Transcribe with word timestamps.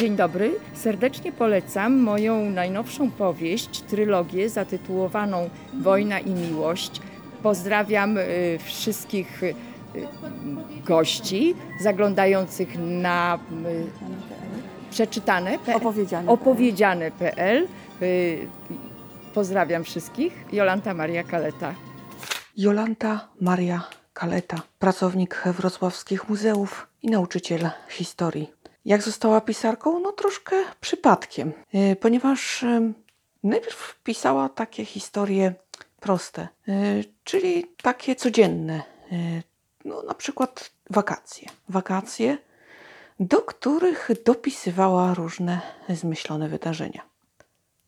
Dzień 0.00 0.16
dobry. 0.16 0.54
Serdecznie 0.74 1.32
polecam 1.32 1.98
moją 1.98 2.50
najnowszą 2.50 3.10
powieść, 3.10 3.80
trylogię 3.80 4.48
zatytułowaną 4.48 5.50
Wojna 5.74 6.18
i 6.18 6.30
Miłość. 6.30 7.00
Pozdrawiam 7.42 8.18
y, 8.18 8.58
wszystkich 8.64 9.42
y, 9.42 9.54
gości 10.84 11.54
zaglądających 11.80 12.68
na 12.78 13.38
y, 13.66 14.90
przeczytane 14.90 15.58
Opowiedziane. 15.74 16.32
opowiedziane.pl. 16.32 17.66
Y, 18.02 18.48
Pozdrawiam 19.34 19.84
wszystkich. 19.84 20.44
Jolanta 20.52 20.94
Maria 20.94 21.24
Kaleta. 21.24 21.74
Jolanta 22.56 23.28
Maria 23.40 23.82
Kaleta, 24.12 24.62
pracownik 24.78 25.42
wrocławskich 25.46 26.28
muzeów 26.28 26.86
i 27.02 27.10
nauczyciel 27.10 27.70
historii. 27.88 28.59
Jak 28.84 29.02
została 29.02 29.40
pisarką? 29.40 30.00
No 30.00 30.12
troszkę 30.12 30.56
przypadkiem, 30.80 31.52
e, 31.74 31.96
ponieważ 31.96 32.62
e, 32.62 32.92
najpierw 33.44 34.00
pisała 34.04 34.48
takie 34.48 34.84
historie 34.84 35.54
proste, 36.00 36.48
e, 36.68 36.74
czyli 37.24 37.66
takie 37.82 38.16
codzienne, 38.16 38.82
no 39.84 40.02
na 40.02 40.14
przykład 40.14 40.72
wakacje. 40.90 41.48
Wakacje, 41.68 42.38
do 43.20 43.42
których 43.42 44.10
dopisywała 44.24 45.14
różne 45.14 45.60
zmyślone 45.88 46.48
wydarzenia. 46.48 47.02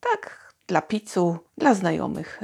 Tak, 0.00 0.52
dla 0.66 0.82
pizzu, 0.82 1.38
dla 1.58 1.74
znajomych. 1.74 2.40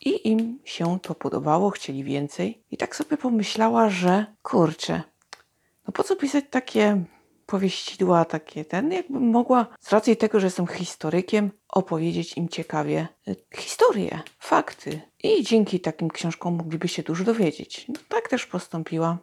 I 0.00 0.28
im 0.28 0.58
się 0.64 1.00
to 1.00 1.14
podobało, 1.14 1.70
chcieli 1.70 2.04
więcej. 2.04 2.62
I 2.70 2.76
tak 2.76 2.96
sobie 2.96 3.16
pomyślała, 3.16 3.90
że 3.90 4.26
kurczę, 4.42 5.02
no 5.86 5.92
po 5.92 6.04
co 6.04 6.16
pisać 6.16 6.44
takie 6.50 7.04
powieścidła, 7.52 8.24
takie 8.24 8.64
ten, 8.64 8.92
jakbym 8.92 9.30
mogła, 9.30 9.66
z 9.80 9.92
racji 9.92 10.16
tego, 10.16 10.40
że 10.40 10.46
jestem 10.46 10.66
historykiem, 10.66 11.50
opowiedzieć 11.68 12.36
im 12.36 12.48
ciekawie 12.48 13.08
y, 13.28 13.36
historie, 13.56 14.20
fakty. 14.38 15.00
I 15.22 15.42
dzięki 15.42 15.80
takim 15.80 16.10
książkom 16.10 16.54
mogliby 16.54 16.88
się 16.88 17.02
dużo 17.02 17.24
dowiedzieć. 17.24 17.88
No, 17.88 17.94
tak 18.08 18.28
też 18.28 18.46
postąpiła. 18.46 19.18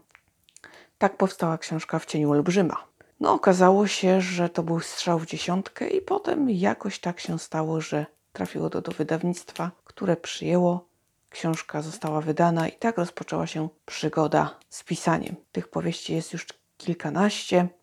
Tak 0.97 1.17
powstała 1.17 1.57
książka 1.57 1.99
W 1.99 2.05
cieniu 2.05 2.31
olbrzyma. 2.31 2.87
No, 3.19 3.33
okazało 3.33 3.87
się, 3.87 4.21
że 4.21 4.49
to 4.49 4.63
był 4.63 4.79
strzał 4.79 5.19
w 5.19 5.25
dziesiątkę, 5.25 5.87
i 5.87 6.01
potem 6.01 6.49
jakoś 6.49 6.99
tak 6.99 7.19
się 7.19 7.39
stało, 7.39 7.81
że 7.81 8.05
trafiło 8.33 8.69
to 8.69 8.81
do 8.81 8.91
wydawnictwa, 8.91 9.71
które 9.83 10.17
przyjęło. 10.17 10.89
Książka 11.29 11.81
została 11.81 12.21
wydana, 12.21 12.67
i 12.67 12.71
tak 12.71 12.97
rozpoczęła 12.97 13.47
się 13.47 13.69
przygoda 13.85 14.59
z 14.69 14.83
pisaniem. 14.83 15.35
Tych 15.51 15.67
powieści 15.67 16.13
jest 16.13 16.33
już 16.33 16.45
kilkanaście. 16.77 17.78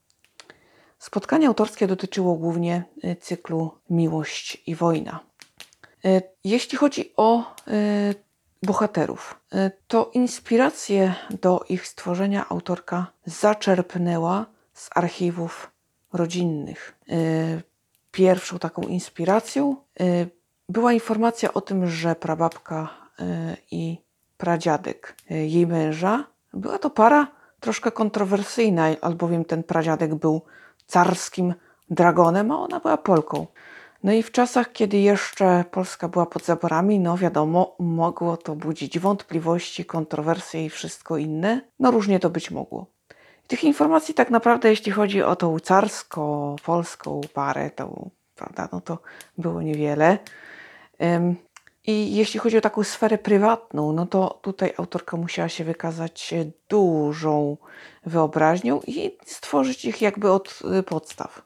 Spotkanie 1.06 1.48
autorskie 1.48 1.86
dotyczyło 1.86 2.34
głównie 2.34 2.84
y, 3.04 3.16
cyklu 3.16 3.70
Miłość 3.90 4.62
i 4.66 4.74
Wojna. 4.74 5.20
Y, 6.04 6.22
Jeśli 6.44 6.78
chodzi 6.78 7.12
o 7.16 7.54
y, 7.68 8.14
bohaterów, 8.62 9.40
to 9.88 10.10
inspirację 10.14 11.14
do 11.30 11.64
ich 11.68 11.86
stworzenia 11.86 12.48
autorka 12.48 13.06
zaczerpnęła 13.26 14.46
z 14.74 14.90
archiwów 14.94 15.70
rodzinnych. 16.12 16.98
Pierwszą 18.10 18.58
taką 18.58 18.82
inspiracją 18.82 19.76
była 20.68 20.92
informacja 20.92 21.54
o 21.54 21.60
tym, 21.60 21.86
że 21.86 22.14
prababka 22.14 22.88
i 23.70 23.98
pradziadek 24.36 25.16
jej 25.30 25.66
męża 25.66 26.24
była 26.52 26.78
to 26.78 26.90
para 26.90 27.26
troszkę 27.60 27.90
kontrowersyjna, 27.92 28.86
albowiem 29.00 29.44
ten 29.44 29.62
pradziadek 29.62 30.14
był 30.14 30.42
carskim 30.86 31.54
dragonem, 31.90 32.50
a 32.50 32.58
ona 32.58 32.80
była 32.80 32.96
Polką. 32.96 33.46
No 34.04 34.12
i 34.12 34.22
w 34.22 34.32
czasach, 34.32 34.72
kiedy 34.72 34.98
jeszcze 34.98 35.64
Polska 35.70 36.08
była 36.08 36.26
pod 36.26 36.44
zaborami, 36.44 37.00
no 37.00 37.16
wiadomo, 37.16 37.76
mogło 37.78 38.36
to 38.36 38.54
budzić 38.54 38.98
wątpliwości, 38.98 39.84
kontrowersje 39.84 40.64
i 40.64 40.70
wszystko 40.70 41.16
inne. 41.16 41.60
No 41.78 41.90
różnie 41.90 42.20
to 42.20 42.30
być 42.30 42.50
mogło. 42.50 42.86
Tych 43.46 43.64
informacji 43.64 44.14
tak 44.14 44.30
naprawdę, 44.30 44.70
jeśli 44.70 44.92
chodzi 44.92 45.22
o 45.22 45.36
tą 45.36 45.60
carsko-polską 45.60 47.20
parę, 47.34 47.70
to, 47.70 48.10
prawda, 48.34 48.68
no 48.72 48.80
to 48.80 48.98
było 49.38 49.62
niewiele. 49.62 50.18
Ym, 51.02 51.36
I 51.86 52.16
jeśli 52.16 52.40
chodzi 52.40 52.58
o 52.58 52.60
taką 52.60 52.84
sferę 52.84 53.18
prywatną, 53.18 53.92
no 53.92 54.06
to 54.06 54.38
tutaj 54.42 54.72
autorka 54.76 55.16
musiała 55.16 55.48
się 55.48 55.64
wykazać 55.64 56.34
dużą 56.68 57.56
wyobraźnią 58.06 58.80
i 58.86 59.18
stworzyć 59.26 59.84
ich 59.84 60.02
jakby 60.02 60.32
od 60.32 60.58
y, 60.78 60.82
podstaw. 60.82 61.42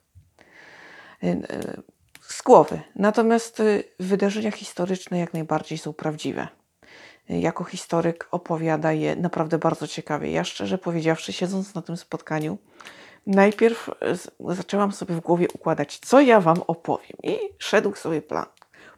Y, 1.24 1.26
y, 1.26 1.82
Z 2.20 2.42
głowy. 2.42 2.80
Natomiast 2.96 3.62
wydarzenia 4.00 4.50
historyczne 4.50 5.18
jak 5.18 5.32
najbardziej 5.32 5.78
są 5.78 5.92
prawdziwe 5.92 6.48
jako 7.38 7.64
historyk 7.64 8.28
opowiada 8.30 8.92
je 8.92 9.16
naprawdę 9.16 9.58
bardzo 9.58 9.88
ciekawie. 9.88 10.30
Ja 10.30 10.44
szczerze 10.44 10.78
powiedziawszy, 10.78 11.32
siedząc 11.32 11.74
na 11.74 11.82
tym 11.82 11.96
spotkaniu, 11.96 12.58
najpierw 13.26 13.90
zaczęłam 14.48 14.92
sobie 14.92 15.14
w 15.14 15.20
głowie 15.20 15.46
układać, 15.54 15.98
co 15.98 16.20
ja 16.20 16.40
wam 16.40 16.62
opowiem. 16.66 17.16
I 17.22 17.38
szedł 17.58 17.94
sobie 17.94 18.22
plan. 18.22 18.46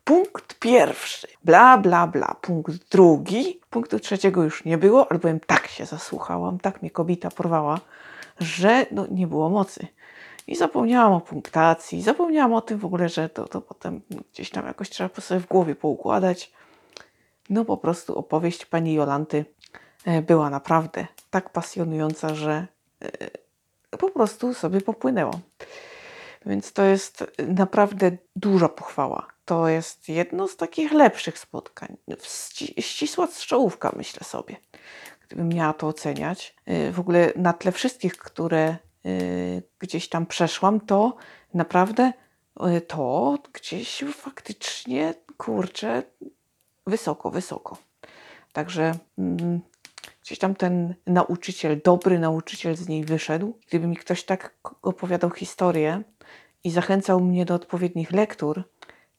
Punkt 0.05 0.59
pierwszy, 0.59 1.29
bla, 1.45 1.79
bla, 1.79 2.07
bla. 2.07 2.37
Punkt 2.41 2.91
drugi, 2.91 3.61
punktu 3.71 4.01
trzeciego 4.01 4.43
już 4.43 4.65
nie 4.65 4.79
było, 4.79 5.11
albowiem 5.13 5.41
tak 5.41 5.67
się 5.67 5.87
zasłuchałam, 5.87 6.59
tak 6.59 6.83
mnie 6.83 6.91
kobieta 6.91 7.31
porwała, 7.31 7.81
że 8.41 8.87
no, 8.91 9.07
nie 9.11 9.27
było 9.27 9.51
mocy. 9.51 9.87
I 10.47 10.57
zapomniałam 10.57 11.13
o 11.13 11.21
punktacji, 11.21 12.03
zapomniałam 12.03 12.53
o 12.53 12.61
tym 12.61 12.79
w 12.79 12.85
ogóle, 12.85 13.09
że 13.09 13.29
to, 13.29 13.49
to 13.49 13.61
potem 13.61 14.01
gdzieś 14.33 14.51
tam 14.51 14.67
jakoś 14.67 14.91
trzeba 14.91 15.21
sobie 15.21 15.41
w 15.41 15.47
głowie 15.47 15.75
poukładać. 15.75 16.53
No 17.51 17.65
po 17.65 17.77
prostu 17.77 18.19
opowieść 18.19 18.67
pani 18.67 18.95
Jolanty 18.95 19.45
e, 20.05 20.23
była 20.23 20.51
naprawdę 20.51 21.07
tak 21.31 21.51
pasjonująca, 21.51 22.35
że 22.35 22.67
e, 23.03 23.99
po 23.99 24.11
prostu 24.11 24.55
sobie 24.55 24.81
popłynęło. 24.81 25.41
Więc 26.47 26.73
to 26.73 26.83
jest 26.83 27.25
naprawdę 27.49 28.11
duża 28.37 28.69
pochwała. 28.69 29.27
To 29.53 29.69
jest 29.69 30.09
jedno 30.09 30.49
z 30.49 30.57
takich 30.57 30.93
lepszych 30.93 31.39
spotkań. 31.39 31.97
Ści- 32.09 32.83
ścisła 32.83 33.27
strzałówka, 33.27 33.93
myślę 33.97 34.25
sobie, 34.25 34.57
gdybym 35.27 35.49
miała 35.49 35.73
to 35.73 35.87
oceniać. 35.89 36.57
E, 36.67 36.93
W 36.93 37.01
ogóle 37.01 37.33
na 37.37 37.53
tle 37.53 37.73
wszystkich, 37.73 38.17
które 38.17 38.63
e, 38.65 38.77
gdzieś 39.79 40.09
tam 40.09 40.27
przeszłam, 40.27 40.81
to 40.81 41.17
naprawdę 41.55 42.13
e, 42.61 42.81
to 42.81 43.39
gdzieś 43.53 44.05
faktycznie, 44.15 45.15
kurczę, 45.37 46.03
wysoko, 46.87 47.31
wysoko. 47.31 47.77
Także 48.53 48.95
mm, 49.19 49.61
gdzieś 50.23 50.39
tam 50.39 50.55
ten 50.55 50.95
nauczyciel, 51.07 51.81
dobry 51.85 52.19
nauczyciel 52.19 52.77
z 52.77 52.89
niej 52.89 53.05
wyszedł. 53.05 53.59
Gdyby 53.69 53.87
mi 53.87 53.97
ktoś 53.97 54.25
tak 54.25 54.55
opowiadał 54.83 55.31
historię 55.31 56.03
i 56.65 56.71
zachęcał 56.71 57.21
mnie 57.21 57.45
do 57.45 57.55
odpowiednich 57.55 58.13
lektur, 58.13 58.65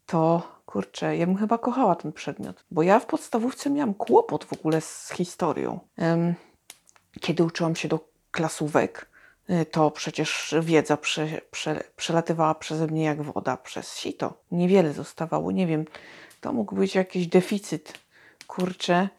to 0.06 0.53
kurczę, 0.66 1.18
ja 1.18 1.25
bym 1.25 1.38
chyba 1.38 1.58
kochała 1.58 1.96
ten 1.96 2.14
przedmiot. 2.14 2.66
Bo 2.72 2.84
ja 2.84 3.00
w 3.00 3.06
podstawówce 3.06 3.69
miałam 3.69 3.94
kłopot 3.94 4.46
w 4.46 4.53
ogóle 4.53 4.81
z 4.81 5.12
historią. 5.16 5.80
Kiedy 7.22 7.44
uczyłam 7.44 7.75
się 7.75 7.88
do 7.88 8.00
klasówek, 8.31 9.09
y, 9.50 9.66
to 9.66 9.92
przecież 9.92 10.56
wiedza 10.62 10.97
prze, 10.97 11.28
prze, 11.52 11.84
przelatywała 11.96 12.56
przeze 12.56 12.88
mnie 12.88 13.03
jak 13.03 13.22
woda 13.22 13.58
przez 13.58 13.97
sito. 13.97 14.44
Niewiele 14.52 14.94
zostawało, 14.94 15.51
nie 15.51 15.68
wiem, 15.68 15.86
to 16.42 16.54
mógł 16.54 16.75
być 16.75 16.95
jakiś 16.95 17.27
deficyt, 17.27 17.94
kurczę. 18.48 19.10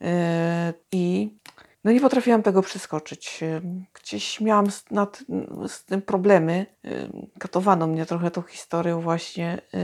Yy, 0.00 0.08
I 0.92 1.34
no 1.88 1.92
nie 1.92 2.00
potrafiłam 2.00 2.42
tego 2.42 2.62
przeskoczyć. 2.62 3.40
Gdzieś 3.94 4.40
miałam 4.40 4.70
z, 4.70 4.90
nad, 4.90 5.24
z 5.66 5.84
tym 5.84 6.02
problemy. 6.02 6.66
Katowano 7.38 7.86
mnie 7.86 8.06
trochę 8.06 8.30
tą 8.30 8.42
historią 8.42 9.00
właśnie, 9.00 9.58
yy, 9.72 9.80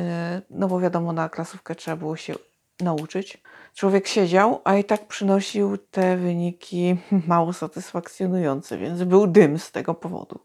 no 0.50 0.68
bo 0.68 0.80
wiadomo, 0.80 1.12
na 1.12 1.28
klasówkę 1.28 1.74
trzeba 1.74 1.96
było 1.96 2.16
się 2.16 2.34
nauczyć. 2.80 3.42
Człowiek 3.74 4.06
siedział, 4.06 4.60
a 4.64 4.76
i 4.76 4.84
tak 4.84 5.06
przynosił 5.06 5.76
te 5.78 6.16
wyniki 6.16 6.96
mało 7.26 7.52
satysfakcjonujące, 7.52 8.78
więc 8.78 9.02
był 9.02 9.26
dym 9.26 9.58
z 9.58 9.72
tego 9.72 9.94
powodu. 9.94 10.40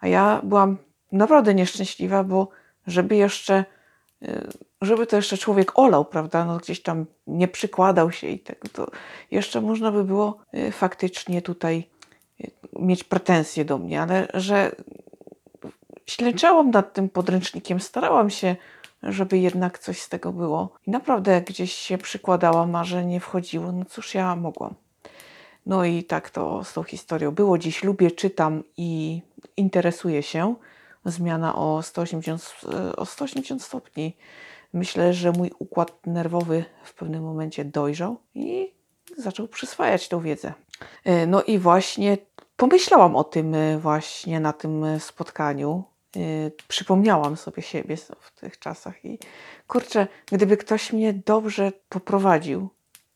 A 0.00 0.08
ja 0.08 0.40
byłam 0.44 0.78
naprawdę 1.12 1.54
nieszczęśliwa, 1.54 2.24
bo 2.24 2.48
żeby 2.86 3.16
jeszcze 3.16 3.64
żeby 4.82 5.06
to 5.06 5.16
jeszcze 5.16 5.38
człowiek 5.38 5.78
olał, 5.78 6.04
prawda, 6.04 6.44
no 6.44 6.56
gdzieś 6.56 6.82
tam 6.82 7.06
nie 7.26 7.48
przykładał 7.48 8.12
się 8.12 8.26
i 8.26 8.38
tego, 8.38 8.68
to 8.72 8.90
jeszcze 9.30 9.60
można 9.60 9.92
by 9.92 10.04
było 10.04 10.38
y, 10.54 10.72
faktycznie 10.72 11.42
tutaj 11.42 11.84
y, 12.40 12.50
mieć 12.78 13.04
pretensje 13.04 13.64
do 13.64 13.78
mnie, 13.78 14.02
ale 14.02 14.28
że 14.34 14.72
ślęczałam 16.06 16.70
nad 16.70 16.92
tym 16.92 17.08
podręcznikiem, 17.08 17.80
starałam 17.80 18.30
się, 18.30 18.56
żeby 19.02 19.38
jednak 19.38 19.78
coś 19.78 20.00
z 20.00 20.08
tego 20.08 20.32
było. 20.32 20.72
I 20.86 20.90
naprawdę 20.90 21.40
gdzieś 21.40 21.72
się 21.72 21.98
przykładałam, 21.98 22.76
a 22.76 22.84
że 22.84 23.04
nie 23.04 23.20
wchodziło, 23.20 23.72
no 23.72 23.84
cóż 23.84 24.14
ja 24.14 24.36
mogłam. 24.36 24.74
No 25.66 25.84
i 25.84 26.04
tak 26.04 26.30
to 26.30 26.64
z 26.64 26.72
tą 26.72 26.82
historią 26.82 27.30
było. 27.30 27.58
Dziś 27.58 27.84
lubię, 27.84 28.10
czytam 28.10 28.62
i 28.76 29.22
interesuję 29.56 30.22
się. 30.22 30.54
Zmiana 31.04 31.54
o 31.54 31.82
180, 31.82 32.54
e, 32.72 32.96
o 32.96 33.06
180 33.06 33.62
stopni. 33.62 34.16
Myślę, 34.72 35.14
że 35.14 35.32
mój 35.32 35.50
układ 35.58 36.06
nerwowy 36.06 36.64
w 36.84 36.94
pewnym 36.94 37.22
momencie 37.22 37.64
dojrzał 37.64 38.16
i 38.34 38.74
zaczął 39.16 39.48
przyswajać 39.48 40.08
tą 40.08 40.20
wiedzę. 40.20 40.52
E, 41.04 41.26
No 41.26 41.42
i 41.42 41.58
właśnie 41.58 42.18
pomyślałam 42.56 43.16
o 43.16 43.24
tym 43.24 43.54
e, 43.54 43.78
właśnie 43.78 44.40
na 44.40 44.52
tym 44.52 44.84
e, 44.84 45.00
spotkaniu. 45.00 45.84
Przypomniałam 46.68 47.36
sobie 47.36 47.62
siebie 47.62 47.96
w 48.20 48.40
tych 48.40 48.58
czasach 48.58 49.04
i 49.04 49.18
kurczę, 49.68 50.06
gdyby 50.26 50.56
ktoś 50.56 50.92
mnie 50.92 51.12
dobrze 51.12 51.72
poprowadził, 51.88 52.68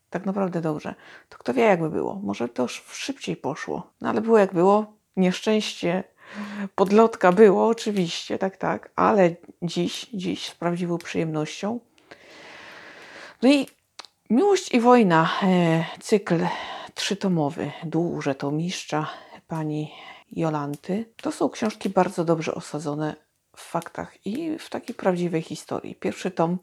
tak 0.09 0.25
naprawdę 0.25 0.61
dobrze, 0.61 0.95
to 1.29 1.37
kto 1.37 1.53
wie 1.53 1.63
jakby 1.63 1.89
było. 1.89 2.15
Może 2.23 2.49
to 2.49 2.67
szybciej 2.67 3.37
poszło. 3.37 3.91
No 4.01 4.09
ale 4.09 4.21
było 4.21 4.37
jak 4.37 4.53
było. 4.53 4.93
Nieszczęście, 5.17 6.03
podlotka 6.75 7.31
było 7.31 7.67
oczywiście, 7.67 8.37
tak, 8.37 8.57
tak, 8.57 8.91
ale 8.95 9.35
dziś, 9.61 10.05
dziś 10.13 10.49
z 10.49 10.55
prawdziwą 10.55 10.97
przyjemnością. 10.97 11.79
No 13.41 13.49
i 13.49 13.67
Miłość 14.29 14.73
i 14.73 14.79
wojna, 14.79 15.29
e, 15.43 15.85
cykl 15.99 16.39
trzytomowy, 16.93 17.71
duże 17.83 18.35
to 18.35 18.51
mistrza 18.51 19.09
pani 19.47 19.91
Jolanty. 20.31 21.05
To 21.21 21.31
są 21.31 21.49
książki 21.49 21.89
bardzo 21.89 22.25
dobrze 22.25 22.55
osadzone 22.55 23.15
w 23.55 23.61
faktach 23.61 24.25
i 24.25 24.59
w 24.59 24.69
takiej 24.69 24.95
prawdziwej 24.95 25.41
historii. 25.41 25.95
Pierwszy 25.95 26.31
tom 26.31 26.57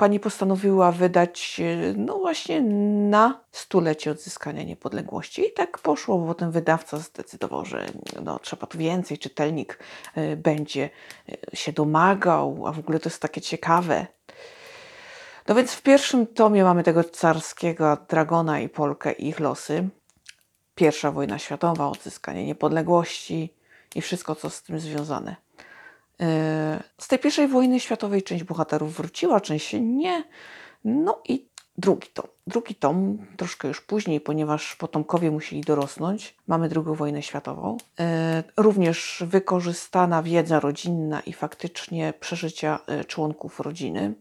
pani 0.00 0.20
postanowiła 0.20 0.92
wydać, 0.92 1.60
e, 1.60 1.94
no 1.96 2.18
właśnie 2.18 2.60
na 3.10 3.40
stulecie 3.52 4.10
odzyskania 4.10 4.62
niepodległości. 4.62 5.42
I 5.48 5.52
tak 5.52 5.78
poszło, 5.78 6.18
bo 6.18 6.26
potem 6.26 6.50
wydawca 6.50 6.98
zdecydował, 6.98 7.64
że 7.64 7.86
no, 8.24 8.38
trzeba 8.38 8.66
tu 8.66 8.78
więcej, 8.78 9.18
czytelnik 9.18 9.78
e, 10.14 10.36
będzie 10.36 10.90
e, 11.52 11.56
się 11.56 11.72
domagał, 11.72 12.66
a 12.66 12.72
w 12.72 12.78
ogóle 12.78 12.98
to 13.00 13.08
jest 13.08 13.22
takie 13.22 13.40
ciekawe. 13.40 14.06
No 15.48 15.54
więc 15.54 15.72
w 15.72 15.82
pierwszym 15.82 16.26
tomie 16.26 16.64
mamy 16.64 16.82
tego 16.82 17.04
carskiego 17.04 17.96
dragona 18.08 18.60
i 18.60 18.68
Polkę 18.68 19.12
i 19.12 19.28
ich 19.28 19.40
losy. 19.40 19.88
Pierwsza 20.74 21.12
wojna 21.12 21.38
światowa, 21.38 21.88
odzyskanie 21.88 22.46
niepodległości 22.46 23.54
i 23.94 24.00
wszystko, 24.00 24.34
co 24.34 24.50
z 24.50 24.62
tym 24.62 24.80
związane. 24.80 25.36
Yy, 26.20 26.26
Z 26.98 27.08
tej 27.08 27.18
pierwszej 27.18 27.48
wojny 27.48 27.80
światowej 27.80 28.22
część 28.22 28.44
bohaterów 28.44 28.96
wróciła, 28.96 29.40
część 29.40 29.72
nie. 29.80 30.24
No 30.84 31.22
i 31.28 31.46
drugi 31.78 32.08
tom. 32.08 32.26
Drugi 32.46 32.74
tom 32.74 33.18
troszkę 33.36 33.68
już 33.68 33.80
później, 33.80 34.20
ponieważ 34.20 34.76
potomkowie 34.76 35.30
musieli 35.30 35.60
dorosnąć. 35.62 36.36
Mamy 36.46 36.68
drugą 36.68 36.94
wojnę 36.94 37.22
światową. 37.22 37.76
Yy, 37.98 38.04
Również 38.56 39.22
wykorzystana 39.26 40.22
wiedza 40.22 40.60
rodzinna 40.60 41.20
i 41.20 41.32
faktycznie 41.32 42.14
przeżycia 42.20 42.78
yy, 42.88 43.04
członków 43.04 43.60
rodziny 43.60 44.14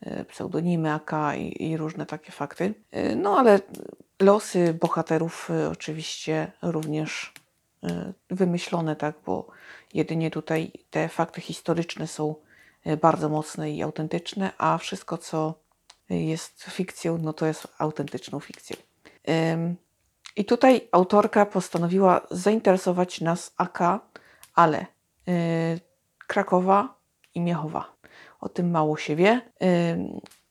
e, 0.00 0.24
pseudonimy 0.24 0.92
AK 0.92 1.12
i, 1.38 1.62
i 1.70 1.76
różne 1.76 2.06
takie 2.06 2.32
fakty. 2.32 2.74
E, 2.90 3.16
No 3.16 3.38
ale 3.38 3.60
losy 4.20 4.74
bohaterów 4.80 5.50
e, 5.50 5.70
oczywiście 5.70 6.52
również 6.62 7.32
e, 7.84 8.12
wymyślone, 8.30 8.96
tak, 8.96 9.14
bo 9.26 9.46
jedynie 9.96 10.30
tutaj 10.30 10.72
te 10.90 11.08
fakty 11.08 11.40
historyczne 11.40 12.06
są 12.06 12.34
e, 12.84 12.96
bardzo 12.96 13.28
mocne 13.28 13.70
i 13.70 13.82
autentyczne, 13.82 14.52
a 14.58 14.78
wszystko 14.78 15.18
co 15.18 15.54
jest 16.10 16.62
fikcją, 16.62 17.18
no 17.18 17.32
to 17.32 17.46
jest 17.46 17.68
autentyczną 17.78 18.40
fikcją. 18.40 18.76
I 20.36 20.44
tutaj 20.44 20.88
autorka 20.92 21.46
postanowiła 21.46 22.26
zainteresować 22.30 23.20
nas 23.20 23.54
AK, 23.56 23.78
ale 24.54 24.78
e, 24.78 24.86
Krakowa 26.26 26.94
i 27.34 27.40
Miechowa. 27.40 27.96
O 28.40 28.48
tym 28.48 28.70
mało 28.70 28.96
się 28.96 29.16
wie. 29.16 29.40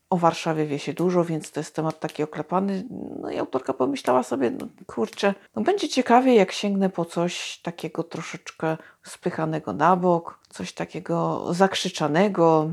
O 0.09 0.17
Warszawie 0.17 0.65
wie 0.65 0.79
się 0.79 0.93
dużo, 0.93 1.25
więc 1.25 1.51
to 1.51 1.59
jest 1.59 1.75
temat 1.75 1.99
taki 1.99 2.23
oklepany. 2.23 2.83
No 3.21 3.31
i 3.31 3.37
autorka 3.37 3.73
pomyślała 3.73 4.23
sobie, 4.23 4.51
no 4.51 4.67
kurczę, 4.87 5.33
no 5.55 5.61
będzie 5.61 5.89
ciekawie, 5.89 6.35
jak 6.35 6.51
sięgnę 6.51 6.89
po 6.89 7.05
coś 7.05 7.59
takiego 7.63 8.03
troszeczkę 8.03 8.77
spychanego 9.03 9.73
na 9.73 9.95
bok, 9.95 10.39
coś 10.49 10.73
takiego 10.73 11.45
zakrzyczanego, 11.53 12.71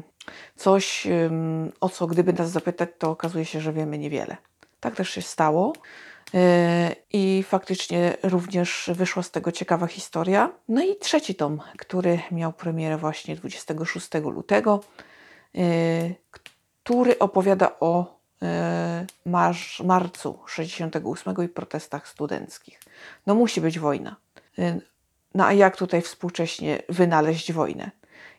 coś, 0.57 1.07
o 1.81 1.89
co 1.89 2.07
gdyby 2.07 2.33
nas 2.33 2.51
zapytać, 2.51 2.91
to 2.99 3.11
okazuje 3.11 3.45
się, 3.45 3.61
że 3.61 3.73
wiemy 3.73 3.99
niewiele. 3.99 4.37
Tak 4.81 4.97
też 4.97 5.11
się 5.11 5.23
stało. 5.23 5.73
Yy, 6.33 6.41
I 7.13 7.45
faktycznie 7.49 8.17
również 8.23 8.91
wyszła 8.95 9.23
z 9.23 9.31
tego 9.31 9.53
ciekawa 9.53 9.87
historia. 9.87 10.51
No 10.69 10.83
i 10.85 10.97
trzeci 10.97 11.35
tom, 11.35 11.61
który 11.79 12.21
miał 12.31 12.53
premierę 12.53 12.97
właśnie 12.97 13.37
26 13.37 14.09
lutego, 14.15 14.81
yy, 15.55 15.63
który 16.83 17.19
opowiada 17.19 17.71
o 17.81 18.23
marsz, 19.27 19.81
marcu 19.81 20.39
68 20.47 21.45
i 21.45 21.49
protestach 21.49 22.09
studenckich. 22.09 22.81
No 23.27 23.35
musi 23.35 23.61
być 23.61 23.79
wojna. 23.79 24.17
Yy, 24.59 24.81
No 25.35 25.47
a 25.47 25.53
jak 25.53 25.77
tutaj 25.77 26.03
współcześnie 26.03 26.83
wynaleźć 26.89 27.53
wojnę? 27.53 27.91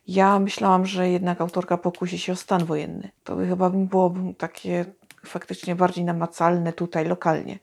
Ja 0.07 0.40
myślałam, 0.40 0.86
że 0.86 1.10
jednak 1.10 1.42
autorka 1.42 1.78
pokusi 1.78 2.19
się 2.19 2.34
o 2.34 2.36
stan 2.36 2.66
wojenny. 2.66 3.12
To 3.24 3.36
by 3.36 3.48
chyba 3.48 3.69
byłoby 3.69 4.34
takie 4.34 4.86
faktycznie 5.25 5.75
bardziej 5.75 6.06
namacalne 6.06 6.74
tutaj 6.74 7.06
lokalnie. 7.06 7.60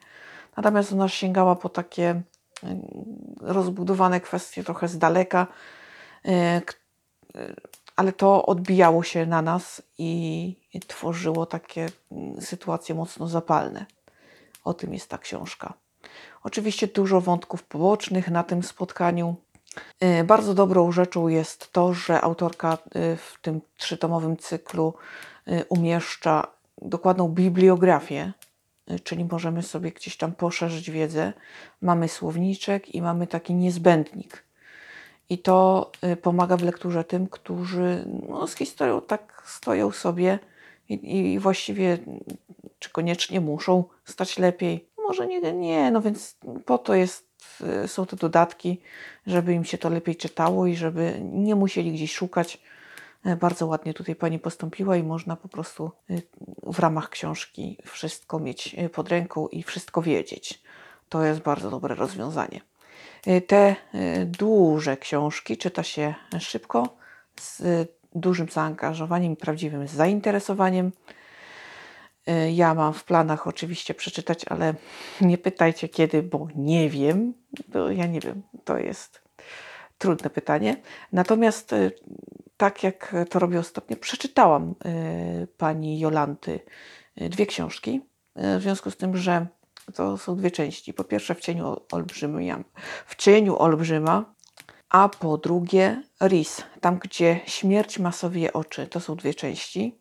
Natomiast 0.56 0.92
ona 0.92 1.08
sięgała 1.08 1.56
po 1.56 1.68
takie 1.68 2.22
mm, 2.62 2.80
rozbudowane 3.40 4.20
kwestie 4.20 4.64
trochę 4.64 4.88
z 4.88 4.98
daleka, 4.98 5.46
e, 6.24 6.30
e, 6.30 6.62
ale 7.96 8.12
to 8.12 8.46
odbijało 8.46 9.02
się 9.02 9.26
na 9.26 9.42
nas 9.42 9.82
i 9.98 10.56
tworzyło 10.80 11.46
takie 11.46 11.86
mm, 12.12 12.40
sytuacje 12.40 12.94
mocno 12.94 13.28
zapalne. 13.28 13.86
O 14.64 14.74
tym 14.74 14.94
jest 14.94 15.08
ta 15.08 15.18
książka. 15.18 15.74
Oczywiście 16.42 16.86
dużo 16.86 17.20
wątków 17.20 17.62
pobocznych 17.62 18.28
na 18.30 18.42
tym 18.42 18.62
spotkaniu. 18.62 19.34
E, 20.00 20.24
Bardzo 20.24 20.54
dobrą 20.54 20.92
rzeczą 20.92 21.28
jest 21.28 21.72
to, 21.72 21.94
że 21.94 22.20
autorka 22.20 22.72
e, 22.72 23.16
w 23.16 23.38
tym 23.42 23.60
trzytomowym 23.76 24.36
cyklu 24.36 24.94
e, 25.46 25.64
umieszcza 25.64 26.46
dokładną 26.82 27.28
bibliografię, 27.28 28.32
czyli 29.04 29.24
możemy 29.24 29.62
sobie 29.62 29.92
gdzieś 29.92 30.16
tam 30.16 30.32
poszerzyć 30.32 30.90
wiedzę. 30.90 31.32
Mamy 31.82 32.08
słowniczek 32.08 32.94
i 32.94 33.02
mamy 33.02 33.26
taki 33.26 33.54
niezbędnik. 33.54 34.44
I 35.30 35.38
to 35.38 35.90
y, 36.04 36.16
pomaga 36.16 36.56
w 36.56 36.62
lekturze 36.62 37.04
tym, 37.04 37.26
którzy 37.26 38.04
no, 38.28 38.46
z 38.46 38.54
historią 38.54 39.00
tak 39.00 39.42
stoją 39.46 39.90
sobie 39.90 40.38
i, 40.90 41.32
i 41.32 41.38
właściwie 41.38 41.98
czy 42.78 42.90
koniecznie 42.90 43.40
muszą 43.40 43.84
stać 44.04 44.38
lepiej. 44.38 44.88
Może 44.98 45.26
nie, 45.26 45.52
nie, 45.52 45.90
no 45.90 46.00
więc 46.00 46.36
po 46.64 46.78
to 46.78 46.94
jest, 46.94 47.28
y, 47.84 47.88
są 47.88 48.06
te 48.06 48.16
dodatki, 48.16 48.80
żeby 49.26 49.54
im 49.54 49.64
się 49.64 49.78
to 49.78 49.90
lepiej 49.90 50.16
czytało 50.16 50.66
i 50.66 50.76
żeby 50.76 51.20
nie 51.22 51.54
musieli 51.54 51.92
gdzieś 51.92 52.12
szukać. 52.12 52.60
E, 53.24 53.36
Bardzo 53.36 53.66
ładnie 53.66 53.94
tutaj 53.94 54.14
pani 54.14 54.38
postąpiła 54.38 54.96
i 54.96 55.02
można 55.02 55.36
po 55.36 55.48
prostu 55.48 55.90
y, 56.10 56.22
w 56.62 56.78
ramach 56.78 57.08
książki 57.08 57.78
wszystko 57.86 58.38
mieć 58.38 58.74
y, 58.74 58.88
pod 58.88 59.08
ręką 59.08 59.48
i 59.48 59.62
wszystko 59.62 60.02
wiedzieć. 60.02 60.62
To 61.08 61.24
jest 61.24 61.40
bardzo 61.40 61.70
dobre 61.70 61.94
rozwiązanie. 61.94 62.60
Y, 63.26 63.40
Te 63.40 63.76
duże 64.26 64.96
książki 64.96 65.56
czyta 65.56 65.82
się 65.82 66.14
szybko, 66.38 66.96
z 67.40 67.62
dużym 68.14 68.48
zaangażowaniem 68.48 69.32
i 69.32 69.36
prawdziwym 69.36 69.88
zainteresowaniem. 69.88 70.92
Y, 72.28 72.50
Ja 72.52 72.74
mam 72.74 72.94
w 72.94 73.04
planach 73.04 73.46
oczywiście 73.46 73.94
przeczytać, 73.94 74.44
ale 74.48 74.74
nie 75.20 75.38
pytajcie 75.38 75.88
kiedy, 75.88 76.22
bo 76.22 76.48
nie 76.56 76.90
wiem. 76.90 77.34
Bo 77.68 77.90
ja 77.90 78.06
nie 78.06 78.20
wiem, 78.20 78.42
to 78.64 78.78
jest 78.78 79.22
trudne 79.98 80.30
pytanie. 80.30 80.76
Natomiast 81.12 81.72
y, 81.72 81.92
tak 82.56 82.82
jak 82.82 83.14
to 83.30 83.38
robię 83.38 83.58
ostatnio, 83.58 83.96
przeczytałam 83.96 84.74
y, 85.42 85.46
pani 85.56 85.98
Jolanty 85.98 86.60
dwie 87.16 87.46
książki. 87.46 88.00
W 88.36 88.62
związku 88.62 88.90
z 88.90 88.96
tym, 88.96 89.16
że 89.16 89.46
to 89.94 90.18
są 90.18 90.36
dwie 90.36 90.50
części. 90.50 90.94
Po 90.94 91.04
pierwsze 91.04 91.34
w 91.34 91.40
cieniu 91.40 91.76
w 93.06 93.16
cieniu 93.16 93.58
olbrzyma, 93.58 94.34
a 94.90 95.08
po 95.08 95.38
drugie 95.38 96.02
Ris, 96.22 96.62
tam 96.80 96.98
gdzie 96.98 97.40
śmierć 97.46 97.98
ma 97.98 98.12
sobie 98.12 98.52
oczy. 98.52 98.86
To 98.86 99.00
są 99.00 99.16
dwie 99.16 99.34
części. 99.34 99.98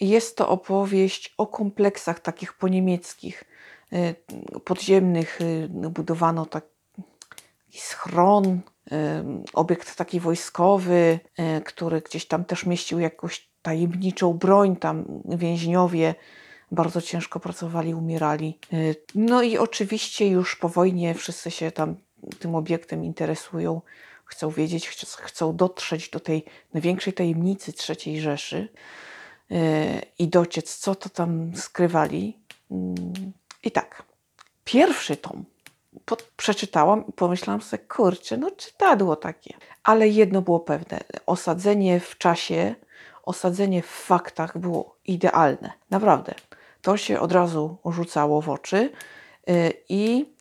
Jest 0.00 0.36
to 0.36 0.48
opowieść 0.48 1.34
o 1.38 1.46
kompleksach 1.46 2.20
takich 2.20 2.52
poniemieckich, 2.52 3.44
y, 3.92 4.14
podziemnych. 4.64 5.40
y, 5.40 5.68
Budowano 5.70 6.46
tak, 6.46 6.64
taki 7.66 7.80
schron, 7.80 8.44
y, 8.46 8.60
obiekt 9.52 9.96
taki 9.96 10.20
wojskowy, 10.20 11.18
który 11.64 12.00
gdzieś 12.00 12.26
tam 12.26 12.44
też 12.44 12.66
mieścił 12.66 12.98
jakąś 12.98 13.48
tajemniczą 13.62 14.32
broń. 14.32 14.76
Tam 14.76 15.22
więźniowie 15.24 16.14
bardzo 16.70 17.00
ciężko 17.00 17.40
pracowali, 17.40 17.94
umierali. 17.94 18.58
No 19.14 19.42
i 19.42 19.58
oczywiście 19.58 20.28
już 20.28 20.56
po 20.56 20.68
wojnie 20.68 21.14
wszyscy 21.14 21.50
się 21.50 21.70
tam 21.70 21.96
tym 22.38 22.54
obiektem 22.54 23.04
interesują, 23.04 23.80
chcą 24.24 24.50
wiedzieć, 24.50 24.88
ch- 24.88 25.20
chcą 25.20 25.56
dotrzeć 25.56 26.10
do 26.10 26.20
tej 26.20 26.44
największej 26.74 27.12
tajemnicy 27.12 27.72
III 27.88 28.20
Rzeszy 28.20 28.68
yy, 29.50 29.58
i 30.18 30.28
dociec, 30.28 30.76
co 30.76 30.94
to 30.94 31.08
tam 31.08 31.56
skrywali. 31.56 32.38
Mm, 32.70 33.32
I 33.62 33.70
tak, 33.70 34.02
pierwszy 34.64 35.16
tom 35.16 35.44
po, 36.04 36.16
przeczytałam 36.36 37.06
i 37.06 37.12
pomyślałam 37.12 37.62
sobie, 37.62 37.82
kurczę, 37.82 38.36
no 38.36 38.50
czytadło 38.50 39.16
takie. 39.16 39.54
Ale 39.82 40.08
jedno 40.08 40.42
było 40.42 40.60
pewne, 40.60 41.00
osadzenie 41.26 42.00
w 42.00 42.18
czasie, 42.18 42.74
osadzenie 43.22 43.82
w 43.82 43.86
faktach 43.86 44.58
było 44.58 44.96
idealne. 45.04 45.72
Naprawdę. 45.90 46.34
To 46.82 46.96
się 46.96 47.20
od 47.20 47.32
razu 47.32 47.76
rzucało 47.86 48.40
w 48.40 48.48
oczy 48.48 48.92
yy, 49.46 49.72
i 49.88 50.34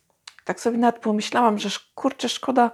tak 0.45 0.59
sobie 0.59 0.77
nawet 0.77 1.01
pomyślałam, 1.01 1.59
że 1.59 1.69
kurczę, 1.95 2.29
szkoda, 2.29 2.71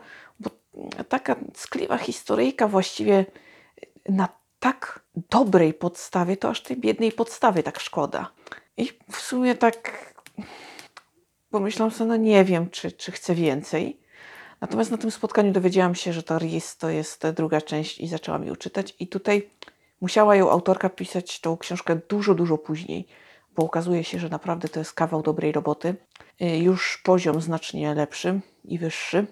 taka 1.10 1.36
ckliwa 1.54 1.98
historyjka 1.98 2.68
właściwie 2.68 3.26
na 4.10 4.28
tak 4.60 5.04
dobrej 5.30 5.74
podstawie, 5.74 6.38
to 6.38 6.50
aż 6.50 6.64
tej 6.64 6.78
biednej 6.78 7.12
podstawy 7.12 7.64
tak 7.64 7.80
szkoda. 7.80 8.32
I 8.78 8.90
w 9.12 9.16
sumie 9.16 9.56
tak 9.56 10.14
pomyślałam 11.50 11.92
sobie, 11.92 12.08
no 12.08 12.16
nie 12.16 12.46
wiem, 12.46 12.70
czy, 12.70 12.92
czy 12.92 13.12
chcę 13.12 13.36
więcej. 13.36 14.00
Natomiast 14.62 14.92
na 14.92 14.98
tym 14.98 15.12
spotkaniu 15.12 15.52
dowiedziałam 15.52 15.96
się, 15.96 16.14
że 16.14 16.24
to 16.24 16.40
RIS 16.40 16.78
to 16.78 16.90
jest 16.90 17.28
druga 17.30 17.62
część 17.62 18.00
i 18.00 18.08
zaczęłam 18.08 18.44
ją 18.44 18.56
czytać. 18.56 18.96
I 19.00 19.08
tutaj 19.08 19.50
musiała 20.02 20.36
ją 20.36 20.52
autorka 20.52 20.90
pisać 20.90 21.40
tą 21.40 21.58
książkę 21.58 22.00
dużo, 22.10 22.36
dużo 22.36 22.58
później, 22.58 23.08
bo 23.56 23.64
okazuje 23.64 24.04
się, 24.04 24.20
że 24.20 24.30
naprawdę 24.30 24.70
to 24.70 24.80
jest 24.80 24.94
kawał 24.94 25.22
dobrej 25.22 25.52
roboty. 25.52 25.96
Y, 26.42 26.58
Już 26.58 27.02
poziom 27.04 27.42
znacznie 27.42 27.96
lepszy 27.96 28.40
i 28.66 28.80
wyższy. 28.80 29.28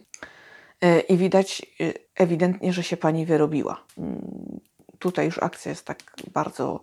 Y, 0.85 0.99
I 0.99 1.17
widać 1.17 1.61
y, 1.81 1.93
ewidentnie, 2.15 2.73
że 2.73 2.83
się 2.83 2.97
pani 2.97 3.25
wyrobiła. 3.25 3.83
Mm, 3.97 4.59
Tutaj 4.99 5.25
już 5.25 5.43
akcja 5.43 5.69
jest 5.69 5.85
tak 5.85 6.03
bardzo 6.33 6.81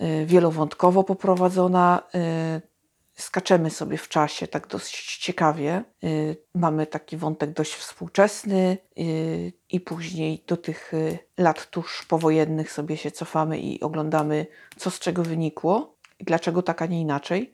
y, 0.00 0.26
wielowątkowo 0.26 1.04
poprowadzona. 1.04 2.02
Skaczemy 3.14 3.70
sobie 3.70 3.96
w 3.98 4.08
czasie 4.08 4.46
tak 4.46 4.66
dosyć 4.66 5.16
ciekawie. 5.16 5.84
Mamy 6.54 6.86
taki 6.86 7.16
wątek 7.16 7.52
dość 7.52 7.74
współczesny 7.74 8.76
i 9.70 9.80
później 9.80 10.44
do 10.46 10.56
tych 10.56 10.92
lat 11.38 11.70
tuż 11.70 12.04
powojennych 12.04 12.72
sobie 12.72 12.96
się 12.96 13.10
cofamy 13.10 13.58
i 13.58 13.80
oglądamy, 13.80 14.46
co 14.76 14.90
z 14.90 14.98
czego 14.98 15.22
wynikło 15.22 15.96
i 16.18 16.24
dlaczego 16.24 16.62
tak, 16.62 16.82
a 16.82 16.86
nie 16.86 17.00
inaczej. 17.00 17.52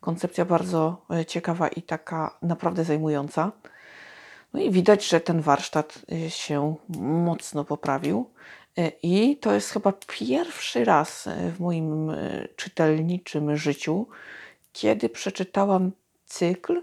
Koncepcja 0.00 0.44
bardzo 0.44 1.06
ciekawa 1.26 1.68
i 1.68 1.82
taka 1.82 2.38
naprawdę 2.42 2.84
zajmująca. 2.84 3.52
No 4.58 4.64
i 4.64 4.70
widać, 4.70 5.08
że 5.08 5.20
ten 5.20 5.40
warsztat 5.40 5.98
y, 6.12 6.30
się 6.30 6.74
mocno 6.98 7.64
poprawił. 7.64 8.30
Y, 8.78 8.92
I 9.02 9.36
to 9.36 9.52
jest 9.52 9.70
chyba 9.70 9.92
pierwszy 9.92 10.84
raz 10.84 11.26
y, 11.26 11.52
w 11.56 11.60
moim 11.60 12.12
czytelniczym 12.56 13.56
życiu, 13.56 14.06
kiedy 14.72 15.08
przeczytałam 15.08 15.92
cykl 16.26 16.82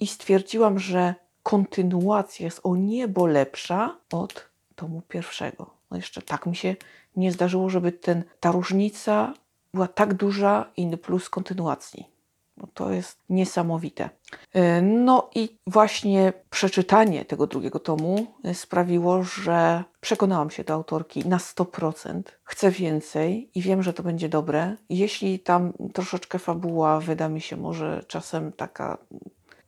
i 0.00 0.06
stwierdziłam, 0.06 0.78
że 0.78 1.14
kontynuacja 1.42 2.44
jest 2.44 2.60
o 2.62 2.76
niebo 2.76 3.26
lepsza 3.26 3.96
od 4.12 4.48
tomu 4.74 5.02
pierwszego. 5.08 5.70
No 5.90 5.96
jeszcze 5.96 6.22
tak 6.22 6.46
mi 6.46 6.56
się 6.56 6.76
nie 7.16 7.32
zdarzyło, 7.32 7.70
żeby 7.70 7.92
ten, 7.92 8.24
ta 8.40 8.52
różnica 8.52 9.34
była 9.74 9.88
tak 9.88 10.14
duża 10.14 10.70
i 10.76 10.96
plus 10.96 11.28
kontynuacji. 11.28 12.15
No 12.56 12.68
to 12.74 12.92
jest 12.92 13.18
niesamowite. 13.28 14.10
Y, 14.56 14.82
No 14.82 15.30
i 15.34 15.58
właśnie 15.66 16.32
przeczytanie 16.50 17.24
tego 17.24 17.46
drugiego 17.46 17.78
tomu 17.78 18.26
y, 18.46 18.54
sprawiło, 18.54 19.22
że 19.22 19.84
przekonałam 20.00 20.50
się 20.50 20.64
do 20.64 20.74
autorki 20.74 21.28
na 21.28 21.38
100%. 21.38 22.22
Chcę 22.44 22.70
więcej 22.70 23.50
i 23.54 23.62
wiem, 23.62 23.82
że 23.82 23.92
to 23.92 24.02
będzie 24.02 24.28
dobre. 24.28 24.76
Jeśli 24.88 25.38
tam 25.38 25.72
troszeczkę 25.92 26.38
fabuła 26.38 27.00
wyda 27.00 27.28
mi 27.28 27.40
się 27.40 27.56
może 27.56 28.04
czasem 28.08 28.52
taka, 28.52 28.98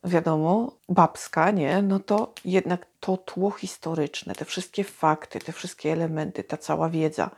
wiadomo, 0.04 0.72
babska, 0.88 1.50
nie? 1.50 1.82
No 1.82 2.00
to 2.00 2.34
jednak 2.44 2.86
to 3.00 3.16
tło 3.16 3.50
historyczne, 3.50 4.34
te 4.34 4.44
wszystkie 4.44 4.84
fakty, 4.84 5.38
te 5.38 5.52
wszystkie 5.52 5.92
elementy, 5.92 6.44
ta 6.44 6.56
cała 6.56 6.88
wiedza, 6.88 7.30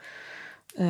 yy, 0.78 0.84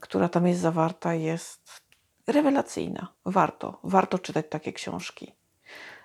która 0.00 0.28
tam 0.28 0.46
jest 0.46 0.60
zawarta, 0.60 1.14
jest 1.14 1.81
rewelacyjna. 2.26 3.08
Warto, 3.24 3.78
warto 3.84 4.18
czytać 4.18 4.46
takie 4.50 4.72
książki. 4.72 5.32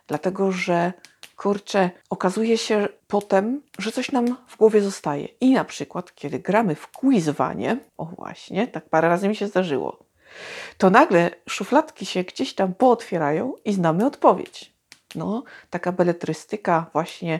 Dlatego, 0.07 0.51
że 0.51 0.93
kurczę, 1.35 1.89
okazuje 2.09 2.57
się 2.57 2.87
potem, 3.07 3.61
że 3.79 3.91
coś 3.91 4.11
nam 4.11 4.37
w 4.47 4.57
głowie 4.57 4.81
zostaje. 4.81 5.27
I 5.41 5.53
na 5.53 5.65
przykład, 5.65 6.15
kiedy 6.15 6.39
gramy 6.39 6.75
w 6.75 6.87
quizwanie, 6.87 7.77
o 7.97 8.05
właśnie, 8.05 8.67
tak 8.67 8.89
parę 8.89 9.07
razy 9.09 9.27
mi 9.27 9.35
się 9.35 9.47
zdarzyło, 9.47 10.05
to 10.77 10.89
nagle 10.89 11.31
szufladki 11.49 12.05
się 12.05 12.23
gdzieś 12.23 12.53
tam 12.53 12.73
pootwierają 12.73 13.53
i 13.65 13.73
znamy 13.73 14.05
odpowiedź. 14.05 14.73
No, 15.15 15.43
taka 15.69 15.91
beletrystyka 15.91 16.85
właśnie 16.93 17.39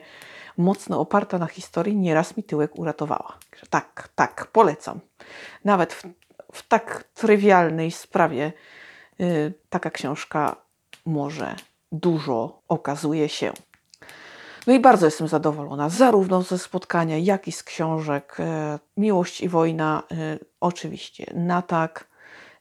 mocno 0.57 1.00
oparta 1.00 1.38
na 1.38 1.48
historii 1.48 1.96
nieraz 1.96 2.38
mi 2.38 2.43
tyłek 2.43 2.79
uratowała. 2.79 3.38
Tak, 3.69 4.10
tak, 4.15 4.48
polecam. 4.51 5.00
Nawet 5.65 5.93
w, 5.93 6.03
w 6.58 6.68
tak 6.68 7.04
trywialnej 7.14 7.92
sprawie 7.92 8.54
y, 9.22 9.54
taka 9.70 9.92
książka 9.92 10.56
może 11.06 11.56
dużo 11.92 12.62
okazuje 12.68 13.30
się. 13.30 13.52
No 14.68 14.74
i 14.74 14.80
bardzo 14.80 15.06
jestem 15.06 15.28
zadowolona, 15.28 15.90
zarówno 15.90 16.42
ze 16.42 16.58
spotkania, 16.58 17.18
jak 17.18 17.48
i 17.48 17.52
z 17.52 17.64
książek. 17.64 18.38
E, 18.40 18.80
Miłość 18.98 19.42
i 19.42 19.50
wojna, 19.50 20.04
e, 20.12 20.40
oczywiście 20.60 21.26
na 21.34 21.62
tak. 21.62 22.08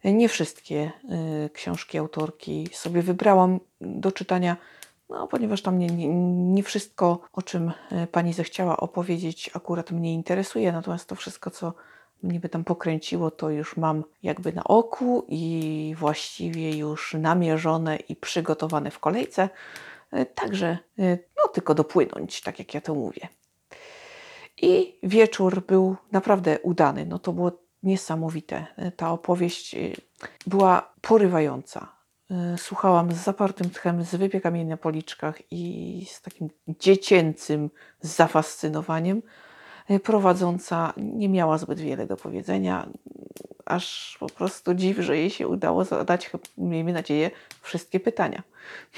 Nie 0.04 0.28
wszystkie 0.28 0.90
książki 1.52 1.98
autorki 1.98 2.68
sobie 2.72 3.02
wybrałam 3.02 3.60
do 3.80 4.12
czytania, 4.12 4.56
no, 5.08 5.26
ponieważ 5.26 5.62
tam 5.62 5.78
nie, 5.78 5.86
nie, 5.86 6.08
nie 6.54 6.62
wszystko, 6.62 7.20
o 7.32 7.42
czym 7.42 7.72
pani 8.12 8.32
zechciała 8.32 8.76
opowiedzieć, 8.76 9.50
akurat 9.54 9.90
mnie 9.90 10.14
interesuje, 10.14 10.72
natomiast 10.72 11.08
to 11.08 11.14
wszystko, 11.14 11.50
co 11.50 11.72
mnie 12.22 12.40
by 12.40 12.48
tam 12.48 12.64
pokręciło, 12.64 13.30
to 13.30 13.50
już 13.50 13.76
mam 13.76 14.04
jakby 14.22 14.52
na 14.52 14.64
oku 14.64 15.24
i 15.28 15.94
właściwie 15.98 16.76
już 16.76 17.14
namierzone 17.14 17.96
i 17.96 18.16
przygotowane 18.16 18.90
w 18.90 18.98
kolejce. 18.98 19.48
E, 20.12 20.26
Także 20.26 20.78
e, 20.98 21.18
no 21.36 21.48
tylko 21.48 21.74
dopłynąć, 21.74 22.40
tak 22.40 22.58
jak 22.58 22.74
ja 22.74 22.80
to 22.80 22.94
mówię. 22.94 23.28
I 24.62 24.98
wieczór 25.02 25.62
był 25.66 25.96
naprawdę 26.12 26.58
udany. 26.60 27.06
No 27.06 27.18
to 27.18 27.32
było 27.32 27.52
niesamowite. 27.82 28.66
E, 28.76 28.90
Ta 28.90 29.10
opowieść 29.10 29.76
była 30.46 30.94
porywająca. 31.00 31.96
Słuchałam 32.56 33.12
z 33.12 33.16
zapartym 33.16 33.70
tchem, 33.70 34.04
z 34.04 34.14
wypiekami 34.14 34.64
na 34.64 34.76
policzkach 34.76 35.52
i 35.52 36.06
z 36.10 36.22
takim 36.22 36.48
dziecięcym 36.68 37.70
zafascynowaniem. 38.00 39.22
E, 39.88 40.00
Prowadząca 40.00 40.92
nie 40.96 41.28
miała 41.28 41.58
zbyt 41.58 41.80
wiele 41.80 42.06
do 42.06 42.16
powiedzenia, 42.16 42.88
aż 43.64 44.16
po 44.20 44.26
prostu 44.26 44.74
dziw, 44.74 44.98
że 44.98 45.16
jej 45.16 45.30
się 45.30 45.48
udało 45.48 45.84
zadać, 45.84 46.30
miejmy 46.58 46.92
nadzieję, 46.92 47.30
wszystkie 47.60 48.00
pytania. 48.00 48.42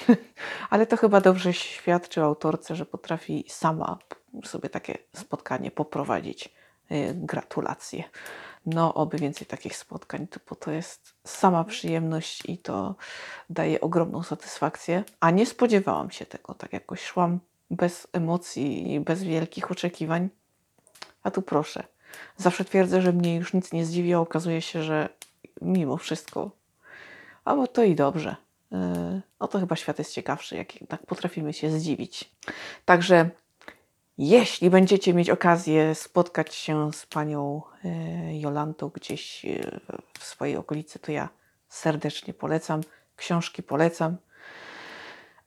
Ale 0.71 0.87
to 0.87 0.97
chyba 0.97 1.21
dobrze 1.21 1.53
świadczy 1.53 2.23
autorce, 2.23 2.77
że 2.77 2.87
potrafi 2.87 3.45
sama 3.49 3.99
sobie 4.45 4.69
takie 4.69 4.99
spotkanie 5.17 5.71
poprowadzić. 5.71 6.55
Y, 6.93 7.15
Gratulacje. 7.15 8.05
No, 8.67 8.95
oby 8.95 9.19
więcej 9.19 9.47
takich 9.47 9.77
spotkań, 9.77 10.27
bo 10.51 10.57
to 10.57 10.71
jest 10.71 11.15
sama 11.25 11.65
przyjemność 11.65 12.43
i 12.49 12.59
to 12.59 12.95
daje 13.51 13.81
ogromną 13.81 14.23
satysfakcję. 14.23 15.05
A 15.21 15.31
nie 15.31 15.47
spodziewałam 15.47 16.11
się 16.11 16.27
tego, 16.27 16.55
tak 16.55 16.73
jakoś 16.73 17.03
szłam 17.03 17.41
bez 17.71 18.07
emocji 18.13 18.95
i 18.95 19.01
bez 19.01 19.23
wielkich 19.23 19.71
oczekiwań. 19.71 20.29
A 21.29 21.31
tu 21.31 21.43
proszę. 21.43 21.85
Zawsze 22.37 22.65
twierdzę, 22.65 23.03
że 23.03 23.13
mnie 23.13 23.37
już 23.37 23.53
nic 23.53 23.73
nie 23.73 23.85
zdziwi, 23.85 24.15
a 24.15 24.21
okazuje 24.21 24.63
się, 24.63 24.83
że 24.83 25.09
mimo 25.63 25.97
wszystko, 25.97 26.51
a 27.45 27.57
bo 27.57 27.67
to 27.67 27.83
i 27.83 27.95
dobrze. 27.95 28.37
No 29.41 29.49
to 29.49 29.61
chyba 29.61 29.77
świat 29.77 29.99
jest 29.99 30.13
ciekawszy, 30.13 30.57
jak 30.57 30.81
jednak 30.81 31.07
potrafimy 31.07 31.53
się 31.53 31.71
zdziwić. 31.71 32.31
Także 32.85 33.31
jeśli 34.19 34.71
będziecie 34.71 35.15
mieć 35.15 35.31
okazję 35.31 35.95
spotkać 35.95 36.55
się 36.55 36.93
z 36.93 37.07
panią 37.07 37.63
yy, 37.85 38.39
Jolantą 38.39 38.89
gdzieś 38.89 39.45
yy, 39.45 39.81
w 40.19 40.25
swojej 40.25 40.57
okolicy, 40.57 40.99
to 40.99 41.13
ja 41.13 41.29
serdecznie 41.69 42.35
polecam. 42.35 42.81
Książki 43.17 43.63
polecam. 43.63 44.17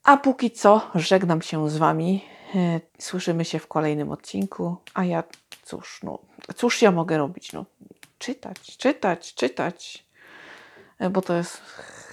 A 0.04 0.18
póki 0.18 0.52
co 0.52 0.92
żegnam 0.96 1.42
się 1.42 1.70
z 1.70 1.78
Wami. 1.78 2.26
Słyszymy 3.00 3.46
się 3.46 3.60
w 3.60 3.68
kolejnym 3.68 4.12
odcinku. 4.12 4.76
A 4.94 5.06
ja, 5.06 5.24
cóż, 5.64 6.00
no, 6.04 6.20
cóż 6.56 6.82
ja 6.82 6.92
mogę 6.92 7.18
robić? 7.18 7.54
No, 7.54 7.66
czytać, 8.20 8.78
czytać, 8.78 9.34
czytać. 9.34 10.06
E, 11.00 11.10
Bo 11.10 11.22
to 11.22 11.34
jest 11.36 11.58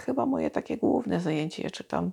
chyba 0.04 0.26
moje 0.26 0.50
takie 0.50 0.76
główne 0.76 1.20
zajęcie. 1.20 1.62
Ja 1.62 1.70
czytam 1.70 2.10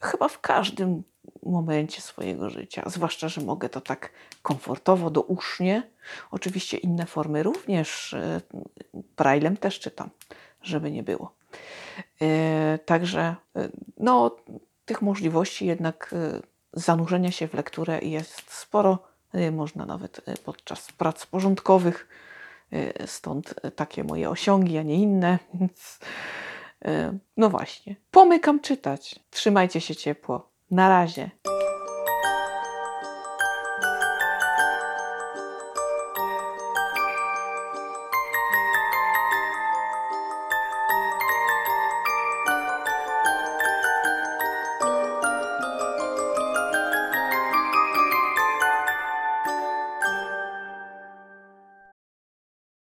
chyba 0.00 0.28
w 0.28 0.40
każdym 0.40 1.02
momencie 1.42 2.02
swojego 2.02 2.50
życia. 2.50 2.82
Zwłaszcza, 2.86 3.28
że 3.28 3.40
mogę 3.40 3.68
to 3.68 3.80
tak 3.80 4.10
komfortowo, 4.42 5.10
dousznie. 5.10 5.82
Oczywiście 6.30 6.76
inne 6.76 7.06
formy 7.06 7.42
również. 7.42 8.14
e, 8.14 8.40
Braillem 9.16 9.56
też 9.56 9.80
czytam, 9.80 10.10
żeby 10.62 10.90
nie 10.90 11.02
było. 11.02 11.34
E, 12.22 12.78
Także 12.84 13.36
no, 13.96 14.36
tych 14.84 15.02
możliwości 15.02 15.66
jednak 15.66 16.14
zanurzenia 16.72 17.30
się 17.30 17.48
w 17.48 17.54
lekturę 17.54 17.98
jest 18.00 18.52
sporo. 18.52 18.98
E, 19.32 19.50
Można 19.50 19.86
nawet 19.86 20.20
e, 20.28 20.34
podczas 20.36 20.92
prac 20.92 21.26
porządkowych. 21.26 22.08
E, 22.72 23.06
Stąd 23.06 23.54
takie 23.76 24.04
moje 24.04 24.30
osiągi, 24.30 24.78
a 24.78 24.82
nie 24.82 24.94
inne. 24.96 25.38
Więc 25.54 25.98
no 27.36 27.50
właśnie. 27.50 27.96
Pomykam 28.10 28.60
czytać. 28.60 29.20
Trzymajcie 29.30 29.80
się 29.80 29.96
ciepło. 29.96 30.50
Na 30.70 30.88
razie. 30.88 31.30